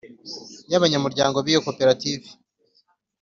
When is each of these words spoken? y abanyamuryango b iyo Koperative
y 0.71 0.73
abanyamuryango 0.79 1.37
b 1.45 1.47
iyo 1.51 1.59
Koperative 1.67 2.27